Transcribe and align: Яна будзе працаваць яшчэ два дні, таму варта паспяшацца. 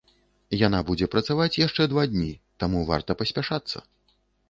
Яна 0.67 0.79
будзе 0.87 1.09
працаваць 1.17 1.59
яшчэ 1.67 1.89
два 1.93 2.07
дні, 2.15 2.31
таму 2.65 2.85
варта 2.91 3.11
паспяшацца. 3.25 3.77